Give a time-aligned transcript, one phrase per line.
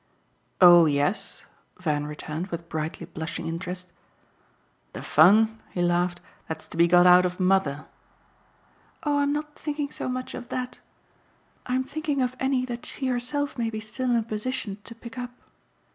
[0.59, 1.45] "Oh yes,"
[1.79, 3.93] Van returned with brightly blushing interest.
[4.93, 7.85] "The fun," he laughed, "that's to be got out of 'mother'!"
[9.03, 10.79] "Oh I'm not thinking so much of that.
[11.67, 15.19] I'm thinking of any that she herself may be still in a position to pick
[15.19, 15.33] up.